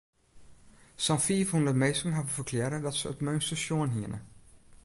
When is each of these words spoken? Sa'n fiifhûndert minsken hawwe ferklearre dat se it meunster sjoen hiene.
Sa'n 1.03 1.21
fiifhûndert 1.25 1.79
minsken 1.81 2.15
hawwe 2.17 2.33
ferklearre 2.35 2.79
dat 2.81 2.97
se 2.99 3.07
it 3.13 3.23
meunster 3.25 3.59
sjoen 3.63 3.93
hiene. 3.95 4.19